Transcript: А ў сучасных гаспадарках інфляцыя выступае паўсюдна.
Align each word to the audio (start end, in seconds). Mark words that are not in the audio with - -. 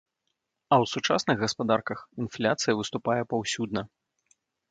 А 0.71 0.75
ў 0.75 0.85
сучасных 0.93 1.37
гаспадарках 1.43 1.99
інфляцыя 2.25 2.73
выступае 2.81 3.21
паўсюдна. 3.35 3.81